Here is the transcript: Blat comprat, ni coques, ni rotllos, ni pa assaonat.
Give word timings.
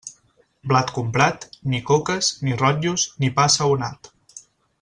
Blat 0.71 0.93
comprat, 0.95 1.45
ni 1.73 1.83
coques, 1.91 2.31
ni 2.47 2.57
rotllos, 2.65 3.07
ni 3.25 3.33
pa 3.37 3.49
assaonat. 3.51 4.15